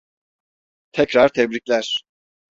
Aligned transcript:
Tekrar 0.91 1.29
tebrikler. 1.29 2.03